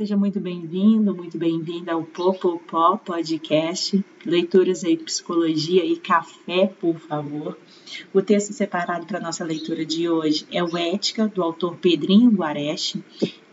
[0.00, 7.58] seja muito bem-vindo, muito bem-vinda ao Popopó Podcast, leituras aí, psicologia e café, por favor.
[8.10, 13.04] O texto separado para nossa leitura de hoje é o Ética, do autor Pedrinho Guareche,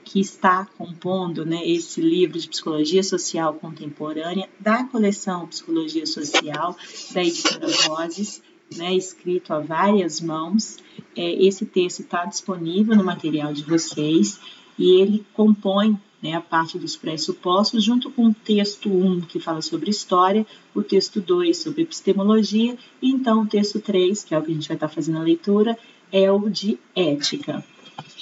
[0.05, 6.77] que está compondo né, esse livro de psicologia social contemporânea da coleção Psicologia Social
[7.13, 8.41] da editora Roses,
[8.73, 10.77] né, escrito a várias mãos.
[11.13, 14.39] É, esse texto está disponível no material de vocês
[14.79, 19.61] e ele compõe né, a parte dos pressupostos, junto com o texto 1, que fala
[19.61, 24.41] sobre história, o texto 2 sobre epistemologia, e então o texto 3, que é o
[24.41, 25.77] que a gente vai estar fazendo a leitura,
[26.11, 27.63] é o de ética.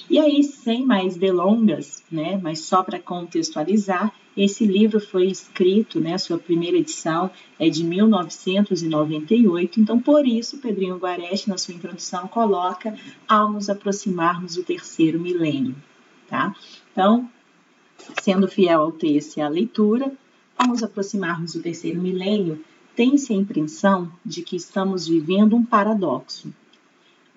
[0.09, 6.17] E aí, sem mais delongas, né, mas só para contextualizar, esse livro foi escrito, né,
[6.17, 12.95] sua primeira edição é de 1998, então por isso Pedrinho Guareste, na sua introdução, coloca
[13.27, 15.75] ao nos aproximarmos do terceiro milênio.
[16.27, 16.55] Tá?
[16.91, 17.29] Então,
[18.21, 20.11] sendo fiel ao texto e à leitura,
[20.57, 22.63] ao nos aproximarmos do terceiro milênio,
[22.95, 26.53] tem-se a impressão de que estamos vivendo um paradoxo.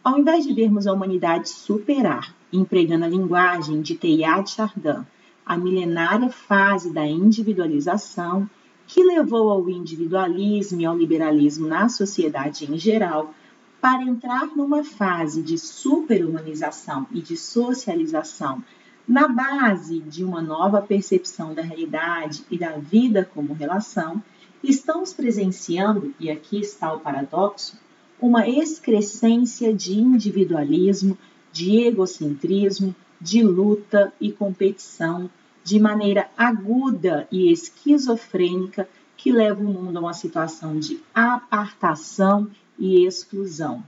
[0.04, 5.04] Ao invés de vermos a humanidade superar, empregando a linguagem de Teilhard Chardin,
[5.44, 8.48] a milenária fase da individualização,
[8.86, 13.34] que levou ao individualismo e ao liberalismo na sociedade em geral,
[13.80, 18.62] para entrar numa fase de superhumanização e de socialização
[19.08, 24.22] na base de uma nova percepção da realidade e da vida como relação,
[24.62, 27.78] estamos presenciando, e aqui está o paradoxo,
[28.20, 31.16] uma excrescência de individualismo,
[31.50, 35.30] de egocentrismo, de luta e competição,
[35.64, 38.86] de maneira aguda e esquizofrênica,
[39.16, 42.48] que leva o mundo a uma situação de apartação
[42.78, 43.82] e exclusão.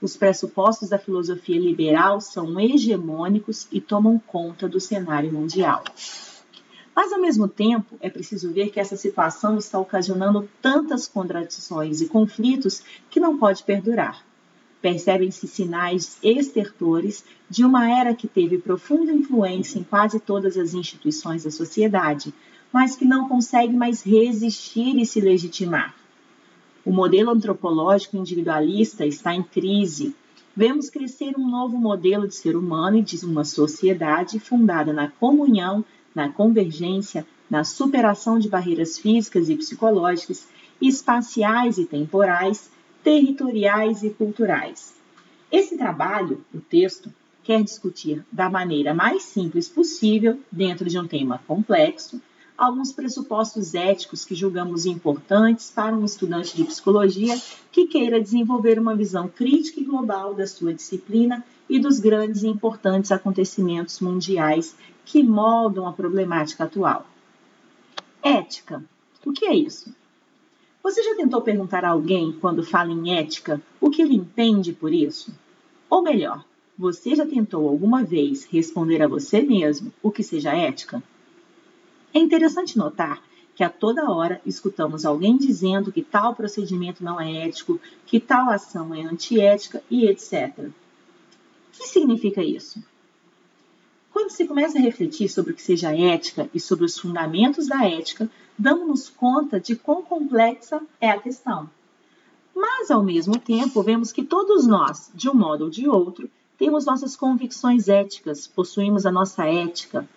[0.00, 5.82] Os pressupostos da filosofia liberal são hegemônicos e tomam conta do cenário mundial.
[6.94, 12.08] Mas, ao mesmo tempo, é preciso ver que essa situação está ocasionando tantas contradições e
[12.08, 14.24] conflitos que não pode perdurar.
[14.80, 21.44] Percebem-se sinais estertores de uma era que teve profunda influência em quase todas as instituições
[21.44, 22.32] da sociedade,
[22.72, 25.94] mas que não consegue mais resistir e se legitimar.
[26.86, 30.14] O modelo antropológico individualista está em crise.
[30.54, 35.84] Vemos crescer um novo modelo de ser humano e de uma sociedade fundada na comunhão,
[36.14, 40.46] na convergência, na superação de barreiras físicas e psicológicas,
[40.80, 42.70] espaciais e temporais,
[43.02, 44.94] territoriais e culturais.
[45.50, 51.40] Esse trabalho, o texto, quer discutir da maneira mais simples possível, dentro de um tema
[51.48, 52.22] complexo,
[52.56, 57.38] alguns pressupostos éticos que julgamos importantes para um estudante de psicologia
[57.70, 62.48] que queira desenvolver uma visão crítica e global da sua disciplina e dos grandes e
[62.48, 67.06] importantes acontecimentos mundiais que moldam a problemática atual.
[68.22, 68.82] Ética.
[69.24, 69.94] O que é isso?
[70.82, 74.92] Você já tentou perguntar a alguém, quando fala em ética, o que ele entende por
[74.92, 75.34] isso?
[75.90, 76.44] Ou melhor,
[76.78, 81.02] você já tentou alguma vez responder a você mesmo o que seja ética?
[82.16, 83.22] É interessante notar
[83.54, 88.48] que a toda hora escutamos alguém dizendo que tal procedimento não é ético, que tal
[88.48, 90.60] ação é antiética e etc.
[90.60, 90.72] O
[91.72, 92.82] que significa isso?
[94.10, 97.86] Quando se começa a refletir sobre o que seja ética e sobre os fundamentos da
[97.86, 101.68] ética, damos-nos conta de quão complexa é a questão.
[102.54, 106.86] Mas, ao mesmo tempo, vemos que todos nós, de um modo ou de outro, temos
[106.86, 110.08] nossas convicções éticas, possuímos a nossa ética,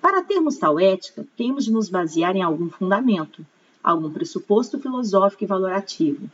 [0.00, 3.44] para termos tal ética, temos de nos basear em algum fundamento,
[3.82, 6.30] algum pressuposto filosófico e valorativo.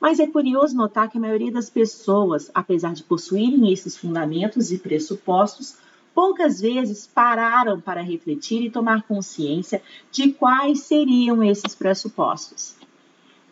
[0.00, 4.78] Mas é curioso notar que a maioria das pessoas, apesar de possuírem esses fundamentos e
[4.78, 5.76] pressupostos,
[6.14, 12.74] poucas vezes pararam para refletir e tomar consciência de quais seriam esses pressupostos.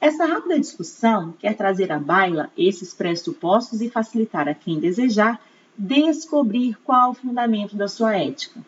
[0.01, 5.41] Essa rápida discussão quer trazer à baila esses pressupostos e facilitar a quem desejar
[5.77, 8.61] descobrir qual o fundamento da sua ética.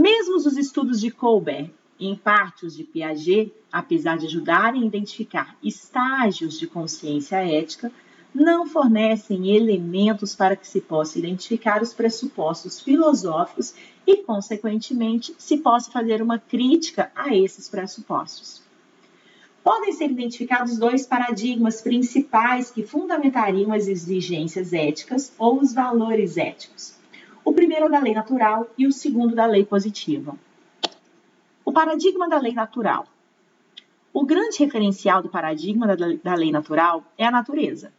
[0.00, 1.70] Mesmo os estudos de Colbert,
[2.00, 7.92] em parte os de Piaget, apesar de ajudarem a identificar estágios de consciência ética,
[8.34, 13.74] não fornecem elementos para que se possa identificar os pressupostos filosóficos
[14.06, 18.62] e, consequentemente, se possa fazer uma crítica a esses pressupostos.
[19.62, 26.98] Podem ser identificados dois paradigmas principais que fundamentariam as exigências éticas ou os valores éticos.
[27.44, 30.36] O primeiro é da lei natural e o segundo da lei positiva.
[31.64, 33.06] O paradigma da lei natural.
[34.12, 35.86] O grande referencial do paradigma
[36.22, 37.92] da lei natural é a natureza.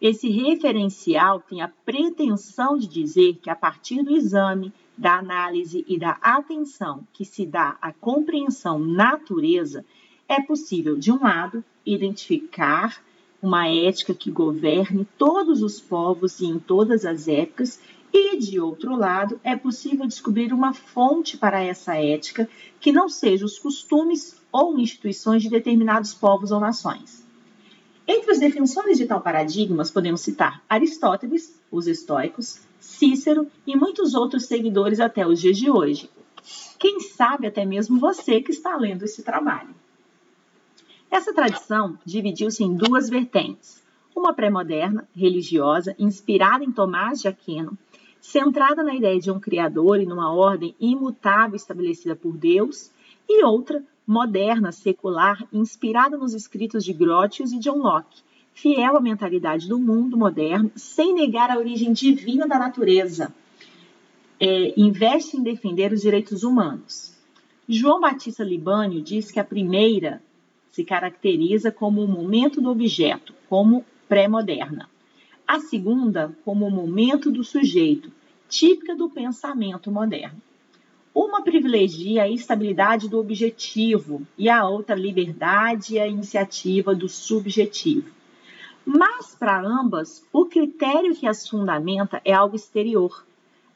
[0.00, 5.98] Esse referencial tem a pretensão de dizer que, a partir do exame, da análise e
[5.98, 9.84] da atenção que se dá à compreensão natureza,
[10.28, 13.02] é possível, de um lado, identificar
[13.40, 17.80] uma ética que governe todos os povos e em todas as épocas,
[18.12, 22.48] e, de outro lado, é possível descobrir uma fonte para essa ética
[22.78, 27.26] que não seja os costumes ou instituições de determinados povos ou nações.
[28.06, 34.44] Entre os defensores de tal paradigmas, podemos citar Aristóteles, os estoicos, Cícero e muitos outros
[34.44, 36.10] seguidores até os dias de hoje.
[36.78, 39.72] Quem sabe até mesmo você que está lendo esse trabalho.
[41.08, 43.80] Essa tradição dividiu-se em duas vertentes.
[44.16, 47.78] Uma pré-moderna, religiosa, inspirada em Tomás de Aquino,
[48.22, 52.88] centrada na ideia de um Criador e numa ordem imutável estabelecida por Deus,
[53.28, 58.22] e outra moderna, secular, inspirada nos escritos de Grotius e John Locke,
[58.54, 63.34] fiel à mentalidade do mundo moderno, sem negar a origem divina da natureza.
[64.38, 67.16] É, investe em defender os direitos humanos.
[67.68, 70.22] João Batista Libânio diz que a primeira
[70.70, 74.88] se caracteriza como o momento do objeto, como pré-moderna.
[75.52, 78.10] A segunda, como o momento do sujeito,
[78.48, 80.40] típica do pensamento moderno.
[81.14, 88.10] Uma privilegia a estabilidade do objetivo e a outra liberdade e a iniciativa do subjetivo.
[88.82, 93.22] Mas, para ambas, o critério que as fundamenta é algo exterior,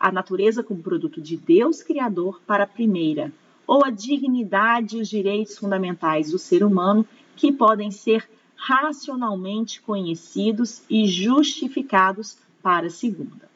[0.00, 3.30] a natureza como produto de Deus Criador para a primeira,
[3.66, 7.06] ou a dignidade e os direitos fundamentais do ser humano
[7.36, 13.48] que podem ser racionalmente conhecidos e justificados para a segunda.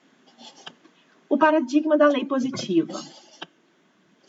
[1.28, 3.00] O paradigma da lei positiva.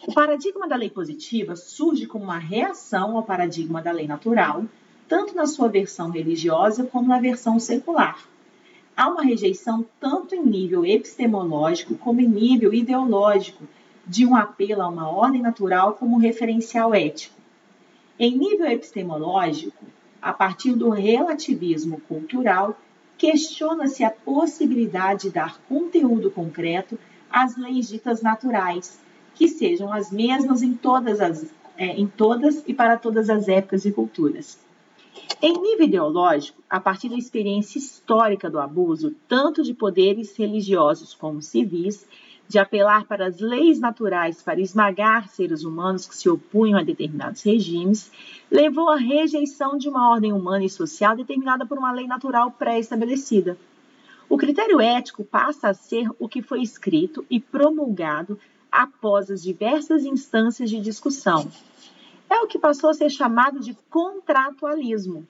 [0.08, 4.66] O paradigma da lei positiva surge como uma reação ao paradigma da lei natural,
[5.08, 8.18] tanto na sua versão religiosa como na versão secular.
[8.96, 13.68] Há uma rejeição tanto em nível epistemológico como em nível ideológico
[14.06, 17.36] de um apelo a uma ordem natural como referencial ético.
[18.18, 19.86] Em nível epistemológico,
[20.22, 22.78] a partir do relativismo cultural,
[23.18, 26.98] questiona-se a possibilidade de dar conteúdo concreto
[27.30, 29.00] às leis ditas naturais,
[29.34, 31.46] que sejam as mesmas em todas, as,
[31.78, 34.60] é, em todas e para todas as épocas e culturas.
[35.42, 41.42] Em nível ideológico, a partir da experiência histórica do abuso, tanto de poderes religiosos como
[41.42, 42.08] civis,
[42.52, 47.42] de apelar para as leis naturais para esmagar seres humanos que se opunham a determinados
[47.44, 48.12] regimes,
[48.52, 53.58] levou à rejeição de uma ordem humana e social determinada por uma lei natural pré-estabelecida.
[54.28, 58.38] O critério ético passa a ser o que foi escrito e promulgado
[58.70, 61.50] após as diversas instâncias de discussão.
[62.30, 65.26] É o que passou a ser chamado de contratualismo.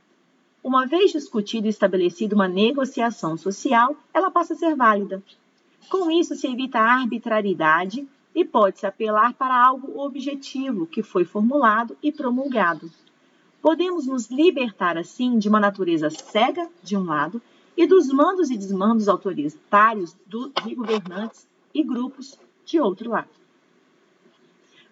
[0.63, 5.21] Uma vez discutida e estabelecida uma negociação social, ela passa a ser válida.
[5.89, 11.97] Com isso, se evita a arbitrariedade e pode-se apelar para algo objetivo que foi formulado
[12.01, 12.89] e promulgado.
[13.61, 17.41] Podemos nos libertar, assim, de uma natureza cega, de um lado,
[17.75, 23.29] e dos mandos e desmandos autoritários de governantes e grupos, de outro lado.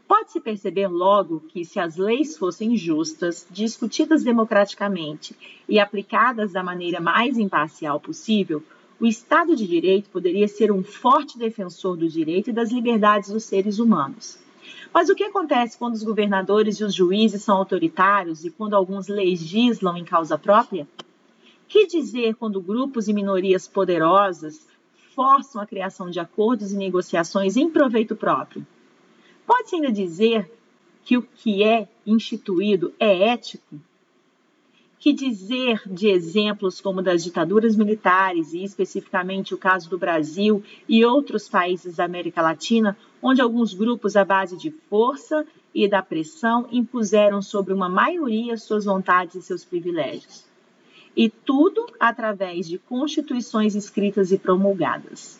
[0.08, 5.36] Pode-se perceber logo que, se as leis fossem justas, discutidas democraticamente
[5.68, 8.64] e aplicadas da maneira mais imparcial possível,
[9.00, 13.46] o Estado de Direito poderia ser um forte defensor do direito e das liberdades dos
[13.46, 14.38] seres humanos.
[14.94, 19.08] Mas o que acontece quando os governadores e os juízes são autoritários e quando alguns
[19.08, 20.88] legislam em causa própria?
[21.68, 24.68] Que dizer quando grupos e minorias poderosas
[25.16, 28.66] forçam a criação de acordos e negociações em proveito próprio?
[29.46, 30.52] Pode-se ainda dizer
[31.06, 33.80] que o que é instituído é ético?
[35.00, 41.06] Que dizer de exemplos como das ditaduras militares, e especificamente o caso do Brasil e
[41.06, 46.68] outros países da América Latina, onde alguns grupos, à base de força e da pressão,
[46.72, 50.50] impuseram sobre uma maioria suas vontades e seus privilégios?
[51.16, 55.38] e tudo através de constituições escritas e promulgadas.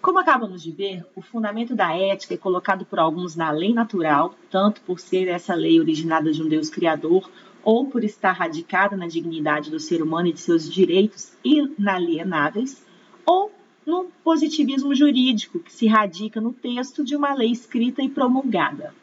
[0.00, 4.34] Como acabamos de ver, o fundamento da ética é colocado por alguns na lei natural,
[4.48, 7.28] tanto por ser essa lei originada de um Deus criador,
[7.62, 12.84] ou por estar radicada na dignidade do ser humano e de seus direitos inalienáveis,
[13.24, 13.52] ou
[13.86, 18.94] no positivismo jurídico, que se radica no texto de uma lei escrita e promulgada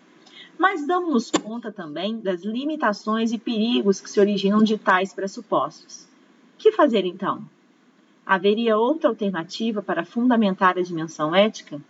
[0.59, 6.05] mas damos conta também das limitações e perigos que se originam de tais pressupostos.
[6.57, 7.49] Que fazer então?
[8.25, 11.81] Haveria outra alternativa para fundamentar a dimensão ética?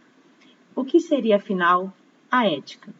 [0.76, 1.92] O que seria, afinal,
[2.30, 2.94] a ética?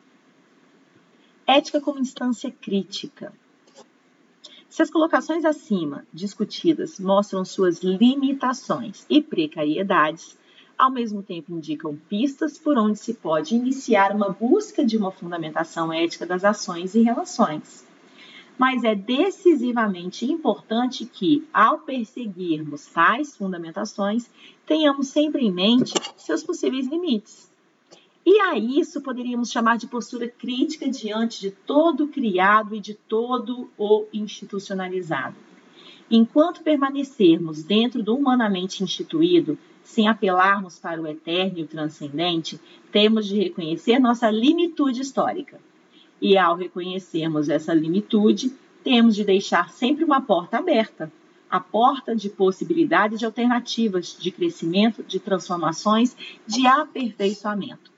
[1.46, 3.32] Ética como instância crítica.
[4.80, 10.38] Se as colocações acima discutidas mostram suas limitações e precariedades,
[10.78, 15.92] ao mesmo tempo indicam pistas por onde se pode iniciar uma busca de uma fundamentação
[15.92, 17.86] ética das ações e relações.
[18.58, 24.30] Mas é decisivamente importante que, ao perseguirmos tais fundamentações,
[24.66, 27.49] tenhamos sempre em mente seus possíveis limites.
[28.32, 32.94] E a isso poderíamos chamar de postura crítica diante de todo o criado e de
[32.94, 35.36] todo o institucionalizado.
[36.12, 43.26] Enquanto permanecermos dentro do humanamente instituído, sem apelarmos para o eterno e o transcendente, temos
[43.26, 45.60] de reconhecer nossa limitude histórica.
[46.22, 51.12] E ao reconhecermos essa limitude, temos de deixar sempre uma porta aberta
[51.50, 57.90] a porta de possibilidades de alternativas, de crescimento, de transformações, de aperfeiçoamento.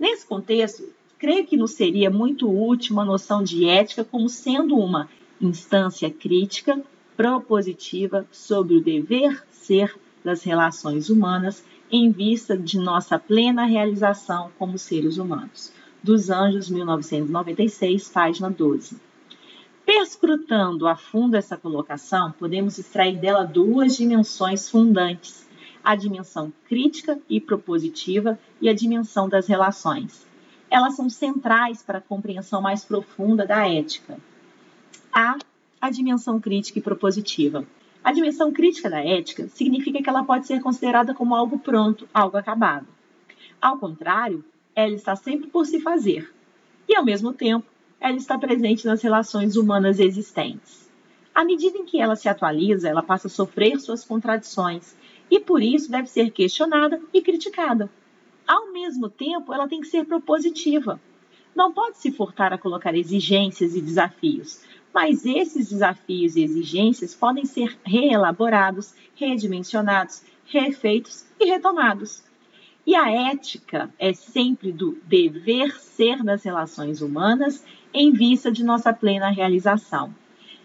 [0.00, 0.88] Nesse contexto,
[1.18, 6.82] creio que nos seria muito útil uma noção de ética como sendo uma instância crítica,
[7.14, 14.78] propositiva sobre o dever ser das relações humanas em vista de nossa plena realização como
[14.78, 15.70] seres humanos.
[16.02, 18.96] Dos Anjos, 1996, página 12.
[19.84, 25.46] Perscrutando a fundo essa colocação, podemos extrair dela duas dimensões fundantes:
[25.82, 30.26] a dimensão crítica e propositiva e a dimensão das relações.
[30.70, 34.18] Elas são centrais para a compreensão mais profunda da ética.
[35.12, 35.36] A,
[35.80, 37.66] a dimensão crítica e propositiva.
[38.02, 42.36] A dimensão crítica da ética significa que ela pode ser considerada como algo pronto, algo
[42.36, 42.86] acabado.
[43.60, 44.44] Ao contrário,
[44.74, 46.32] ela está sempre por se fazer
[46.88, 47.66] e, ao mesmo tempo,
[48.00, 50.88] ela está presente nas relações humanas existentes.
[51.34, 54.96] À medida em que ela se atualiza, ela passa a sofrer suas contradições
[55.30, 57.90] e, por isso, deve ser questionada e criticada.
[58.46, 61.00] Ao mesmo tempo, ela tem que ser propositiva.
[61.54, 64.60] Não pode se furtar a colocar exigências e desafios,
[64.92, 72.24] mas esses desafios e exigências podem ser reelaborados, redimensionados, refeitos e retomados.
[72.86, 78.92] E a ética é sempre do dever ser das relações humanas em vista de nossa
[78.92, 80.14] plena realização.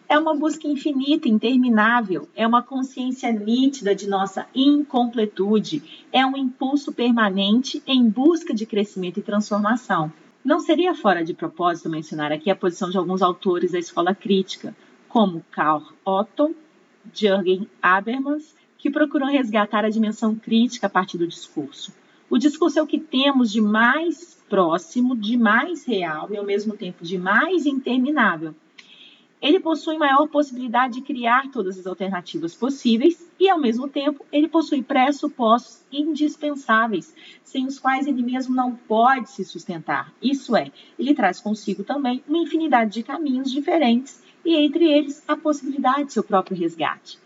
[0.07, 6.93] É uma busca infinita, interminável, é uma consciência nítida de nossa incompletude, é um impulso
[6.93, 10.13] permanente em busca de crescimento e transformação.
[10.43, 14.75] Não seria fora de propósito mencionar aqui a posição de alguns autores da escola crítica,
[15.09, 16.55] como Karl Otto,
[17.11, 21.91] Jürgen Habermas, que procuram resgatar a dimensão crítica a partir do discurso.
[22.29, 26.77] O discurso é o que temos de mais próximo, de mais real e ao mesmo
[26.77, 28.53] tempo de mais interminável.
[29.41, 34.47] Ele possui maior possibilidade de criar todas as alternativas possíveis e, ao mesmo tempo, ele
[34.47, 37.13] possui pressupostos indispensáveis,
[37.43, 40.13] sem os quais ele mesmo não pode se sustentar.
[40.21, 45.35] Isso é, ele traz consigo também uma infinidade de caminhos diferentes e, entre eles, a
[45.35, 47.19] possibilidade de seu próprio resgate.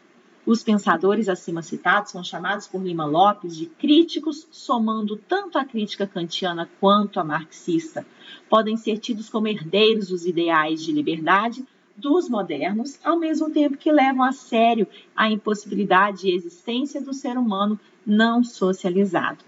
[0.45, 6.07] Os pensadores acima citados são chamados por Lima Lopes de críticos, somando tanto a crítica
[6.07, 8.03] kantiana quanto a marxista.
[8.49, 11.63] Podem ser tidos como herdeiros dos ideais de liberdade,
[11.99, 17.37] dos modernos, ao mesmo tempo que levam a sério a impossibilidade de existência do ser
[17.37, 19.43] humano não socializado.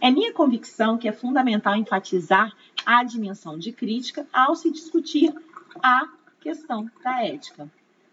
[0.00, 2.54] É minha convicção que é fundamental enfatizar
[2.86, 5.34] a dimensão de crítica ao se discutir
[5.82, 6.08] a
[6.40, 7.70] questão da ética.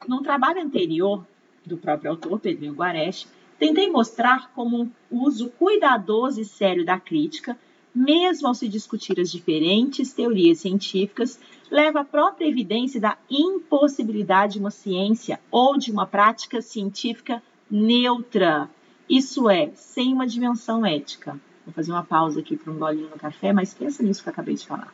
[0.07, 1.25] Num trabalho anterior
[1.65, 7.57] do próprio autor, Pedrinho Guareschi, tentei mostrar como um uso cuidadoso e sério da crítica
[7.97, 11.39] mesmo ao se discutir as diferentes teorias científicas,
[11.71, 18.69] leva à própria evidência da impossibilidade de uma ciência ou de uma prática científica neutra,
[19.09, 21.39] isso é, sem uma dimensão ética.
[21.65, 24.31] Vou fazer uma pausa aqui para um golinho no café, mas pensa nisso que eu
[24.31, 24.93] acabei de falar.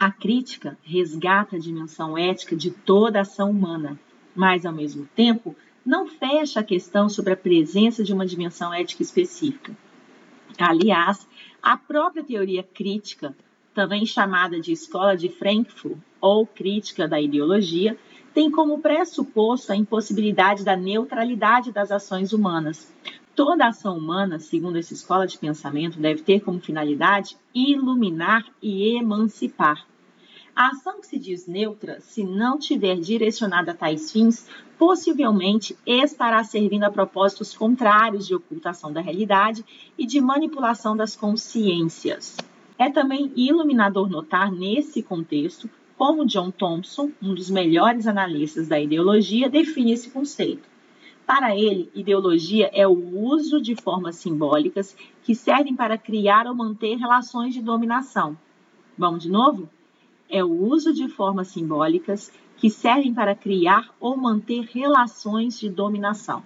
[0.00, 3.98] A crítica resgata a dimensão ética de toda ação humana,
[4.34, 5.56] mas, ao mesmo tempo,
[5.88, 9.74] não fecha a questão sobre a presença de uma dimensão ética específica.
[10.58, 11.26] Aliás,
[11.62, 13.34] a própria teoria crítica,
[13.72, 17.96] também chamada de escola de Frankfurt ou crítica da ideologia,
[18.34, 22.94] tem como pressuposto a impossibilidade da neutralidade das ações humanas.
[23.34, 29.86] Toda ação humana, segundo essa escola de pensamento, deve ter como finalidade iluminar e emancipar.
[30.58, 36.42] A ação que se diz neutra, se não tiver direcionada a tais fins, possivelmente estará
[36.42, 39.64] servindo a propósitos contrários de ocultação da realidade
[39.96, 42.36] e de manipulação das consciências.
[42.76, 49.48] É também iluminador notar nesse contexto como John Thompson, um dos melhores analistas da ideologia,
[49.48, 50.68] define esse conceito.
[51.24, 56.96] Para ele, ideologia é o uso de formas simbólicas que servem para criar ou manter
[56.96, 58.36] relações de dominação.
[58.98, 59.70] Vamos de novo?
[60.30, 66.42] É o uso de formas simbólicas que servem para criar ou manter relações de dominação.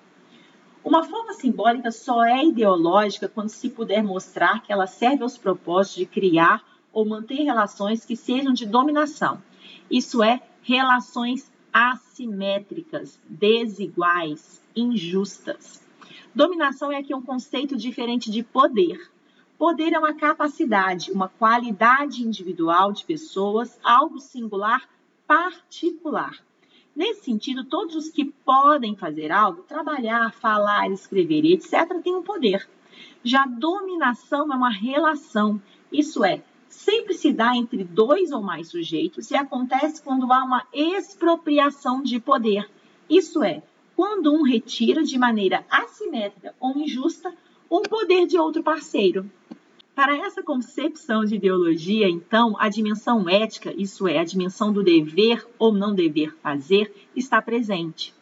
[0.85, 5.99] Uma forma simbólica só é ideológica quando se puder mostrar que ela serve aos propósitos
[5.99, 6.63] de criar
[6.93, 9.43] ou manter relações que sejam de dominação.
[9.91, 15.81] Isso é, relações assimétricas, desiguais, injustas.
[16.35, 19.11] Dominação é aqui um conceito diferente de poder.
[19.63, 24.89] Poder é uma capacidade, uma qualidade individual de pessoas, algo singular,
[25.25, 26.37] particular.
[26.97, 32.69] Nesse sentido, todos os que podem fazer algo, trabalhar, falar, escrever, etc., têm um poder.
[33.23, 39.31] Já dominação é uma relação, isso é, sempre se dá entre dois ou mais sujeitos
[39.31, 42.69] e acontece quando há uma expropriação de poder.
[43.09, 43.63] Isso é,
[43.95, 47.33] quando um retira de maneira assimétrica ou injusta
[47.71, 49.31] um poder de outro parceiro.
[49.95, 55.47] Para essa concepção de ideologia, então, a dimensão ética, isso é, a dimensão do dever
[55.59, 58.15] ou não dever fazer, está presente.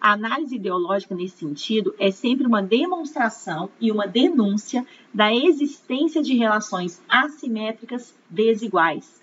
[0.00, 6.34] A análise ideológica, nesse sentido, é sempre uma demonstração e uma denúncia da existência de
[6.34, 9.20] relações assimétricas desiguais.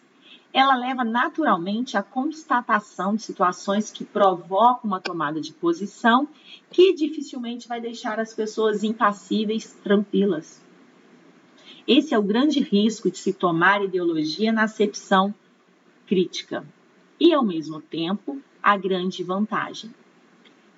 [0.53, 6.27] Ela leva naturalmente à constatação de situações que provocam uma tomada de posição
[6.69, 10.66] que dificilmente vai deixar as pessoas impassíveis, tranquilas.
[11.87, 15.33] Esse é o grande risco de se tomar ideologia na acepção
[16.05, 16.67] crítica
[17.17, 19.93] e, ao mesmo tempo, a grande vantagem.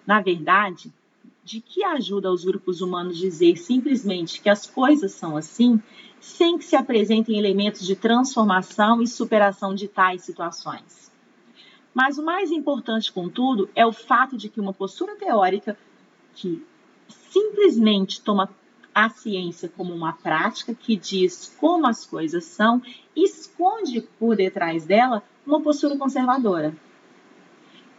[0.05, 0.93] Na verdade,
[1.43, 5.81] de que ajuda aos grupos humanos dizer simplesmente que as coisas são assim,
[6.19, 11.11] sem que se apresentem elementos de transformação e superação de tais situações?
[11.91, 15.75] Mas o mais importante, contudo, é o fato de que uma postura teórica
[16.35, 16.63] que
[17.07, 18.47] simplesmente toma
[18.93, 22.81] a ciência como uma prática que diz como as coisas são,
[23.15, 26.75] esconde por detrás dela uma postura conservadora.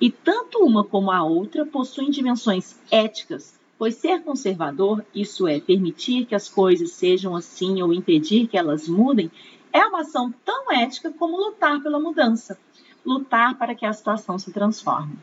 [0.00, 6.26] E tanto uma como a outra possuem dimensões éticas, pois ser conservador, isso é, permitir
[6.26, 9.30] que as coisas sejam assim ou impedir que elas mudem,
[9.72, 12.58] é uma ação tão ética como lutar pela mudança,
[13.04, 15.18] lutar para que a situação se transforme.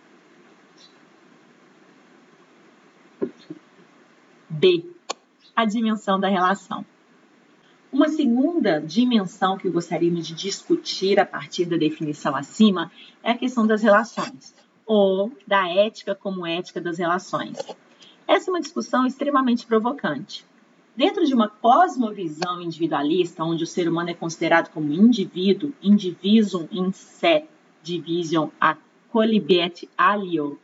[4.49, 4.96] B
[5.57, 6.85] a dimensão da relação.
[7.91, 12.91] Uma segunda dimensão que gostaríamos de discutir a partir da definição acima
[13.23, 14.53] é a questão das relações,
[14.85, 17.57] ou da ética como ética das relações.
[18.27, 20.45] Essa é uma discussão extremamente provocante.
[20.95, 26.91] Dentro de uma cosmovisão individualista, onde o ser humano é considerado como indivíduo, indivisum in
[26.91, 27.45] se
[27.81, 28.77] division a
[29.11, 30.59] colibet alio,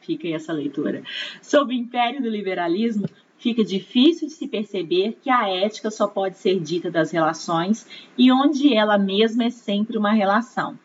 [0.00, 1.02] fica aí essa leitura,
[1.40, 3.08] sob o império do liberalismo,
[3.42, 7.84] fica difícil de se perceber que a ética só pode ser dita das relações
[8.16, 10.78] e onde ela mesma é sempre uma relação.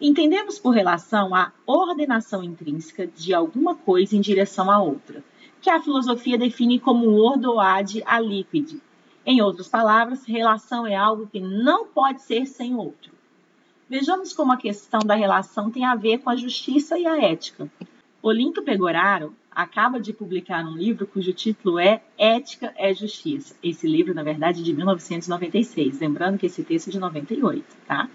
[0.00, 5.22] Entendemos por relação a ordenação intrínseca de alguma coisa em direção à outra,
[5.60, 8.80] que a filosofia define como ordo ad a liquid.
[9.26, 13.12] Em outras palavras, relação é algo que não pode ser sem outro.
[13.88, 17.70] Vejamos como a questão da relação tem a ver com a justiça e a ética.
[18.22, 23.56] Olinto Pegoraro acaba de publicar um livro cujo título é Ética é Justiça.
[23.62, 28.06] Esse livro, na verdade, é de 1996, lembrando que esse texto é de 98, tá?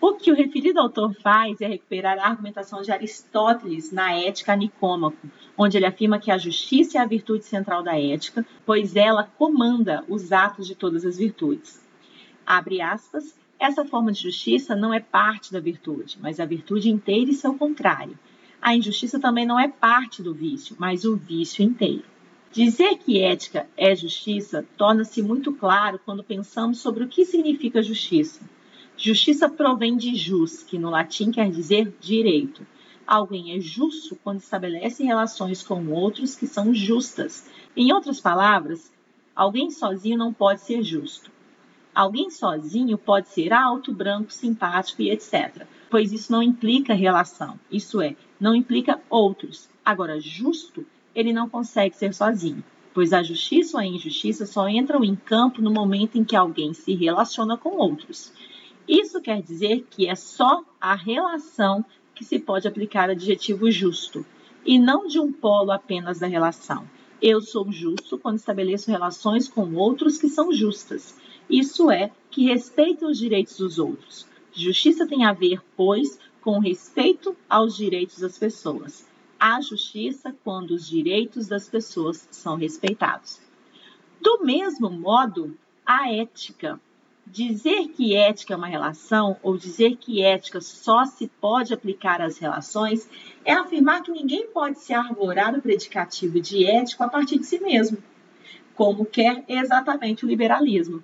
[0.00, 5.28] O que o referido autor faz é recuperar a argumentação de Aristóteles na Ética Nicômaco,
[5.58, 10.04] onde ele afirma que a justiça é a virtude central da ética, pois ela comanda
[10.08, 11.84] os atos de todas as virtudes.
[12.46, 17.32] Abre aspas, essa forma de justiça não é parte da virtude, mas a virtude inteira
[17.32, 18.16] e seu contrário
[18.62, 22.04] a injustiça também não é parte do vício, mas o vício inteiro.
[22.52, 28.40] Dizer que ética é justiça torna-se muito claro quando pensamos sobre o que significa justiça.
[28.96, 32.64] Justiça provém de jus, que no latim quer dizer direito.
[33.04, 37.50] Alguém é justo quando estabelece relações com outros que são justas.
[37.76, 38.92] Em outras palavras,
[39.34, 41.32] alguém sozinho não pode ser justo.
[41.92, 45.66] Alguém sozinho pode ser alto, branco, simpático e etc.
[45.90, 49.70] Pois isso não implica relação, isso é, não implica outros.
[49.84, 55.04] Agora, justo, ele não consegue ser sozinho, pois a justiça ou a injustiça só entram
[55.04, 58.32] em campo no momento em que alguém se relaciona com outros.
[58.88, 61.84] Isso quer dizer que é só a relação
[62.16, 64.26] que se pode aplicar adjetivo justo,
[64.66, 66.84] e não de um polo apenas da relação.
[67.20, 71.16] Eu sou justo quando estabeleço relações com outros que são justas.
[71.48, 74.26] Isso é, que respeitam os direitos dos outros.
[74.52, 79.06] Justiça tem a ver, pois, com respeito aos direitos das pessoas.
[79.44, 83.40] a justiça quando os direitos das pessoas são respeitados.
[84.20, 86.80] Do mesmo modo, a ética.
[87.26, 92.38] Dizer que ética é uma relação ou dizer que ética só se pode aplicar às
[92.38, 93.08] relações
[93.44, 97.58] é afirmar que ninguém pode se arvorar o predicativo de ético a partir de si
[97.58, 97.98] mesmo,
[98.76, 101.02] como quer exatamente o liberalismo.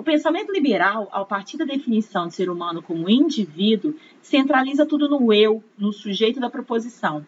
[0.00, 5.30] O pensamento liberal, ao partir da definição de ser humano como indivíduo, centraliza tudo no
[5.30, 7.26] eu, no sujeito da proposição.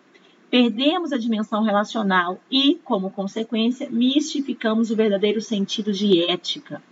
[0.50, 6.82] Perdemos a dimensão relacional e, como consequência, mistificamos o verdadeiro sentido de ética.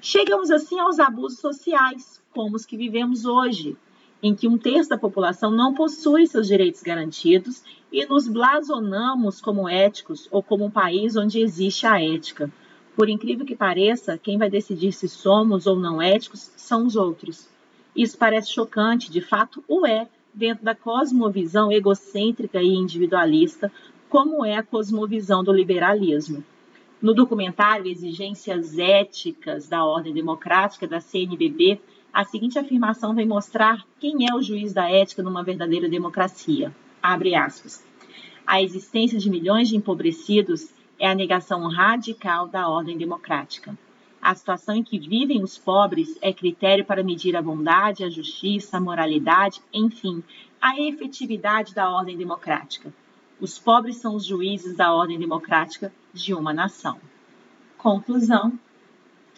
[0.00, 3.76] Chegamos assim aos abusos sociais, como os que vivemos hoje,
[4.22, 9.68] em que um terço da população não possui seus direitos garantidos e nos blasonamos como
[9.68, 12.48] éticos ou como um país onde existe a ética.
[12.96, 17.46] Por incrível que pareça, quem vai decidir se somos ou não éticos são os outros.
[17.94, 23.70] Isso parece chocante, de fato o é, dentro da cosmovisão egocêntrica e individualista,
[24.08, 26.42] como é a cosmovisão do liberalismo.
[27.00, 31.78] No documentário Exigências Éticas da Ordem Democrática da CNBB,
[32.10, 36.74] a seguinte afirmação vem mostrar quem é o juiz da ética numa verdadeira democracia.
[37.02, 37.84] Abre aspas.
[38.46, 43.76] A existência de milhões de empobrecidos é a negação radical da ordem democrática.
[44.20, 48.76] A situação em que vivem os pobres é critério para medir a bondade, a justiça,
[48.76, 50.22] a moralidade, enfim,
[50.60, 52.92] a efetividade da ordem democrática.
[53.40, 56.98] Os pobres são os juízes da ordem democrática de uma nação.
[57.76, 58.58] Conclusão: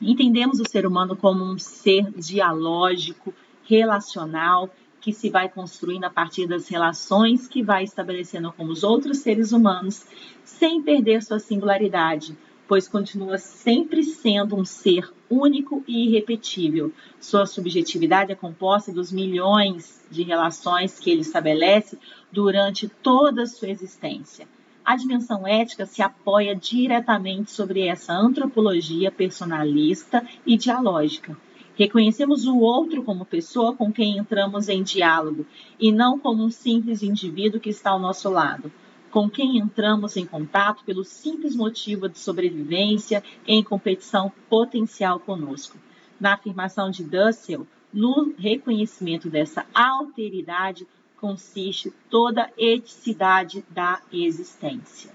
[0.01, 6.47] entendemos o ser humano como um ser dialógico, relacional, que se vai construindo a partir
[6.47, 10.05] das relações que vai estabelecendo com os outros seres humanos,
[10.45, 16.93] sem perder sua singularidade, pois continua sempre sendo um ser único e irrepetível.
[17.21, 21.99] Sua subjetividade é composta dos milhões de relações que ele estabelece
[22.31, 24.47] durante toda a sua existência.
[24.85, 31.37] A dimensão ética se apoia diretamente sobre essa antropologia personalista e dialógica
[31.79, 35.47] Reconhecemos o outro como pessoa com quem entramos em diálogo
[35.79, 38.73] e não como um simples indivíduo que está ao nosso lado,
[39.13, 45.79] com quem entramos em contato pelo simples motivo de sobrevivência em competição potencial conosco.
[46.19, 47.65] Na afirmação de Dussel,
[47.95, 50.85] no reconhecimento dessa alteridade
[51.17, 55.13] consiste toda a eticidade da existência.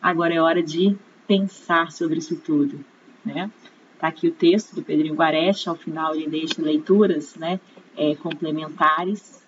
[0.00, 0.96] Agora é hora de
[1.26, 2.84] pensar sobre isso tudo,
[3.24, 3.50] né?
[4.02, 7.60] Está aqui o texto do Pedrinho Guarecha, ao final ele deixa leituras né,
[7.96, 9.40] é, complementares.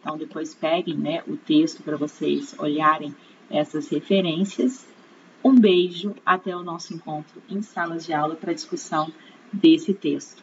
[0.00, 3.14] Então, depois peguem né, o texto para vocês olharem
[3.48, 4.84] essas referências.
[5.44, 9.12] Um beijo, até o nosso encontro em salas de aula para discussão
[9.52, 10.42] desse texto.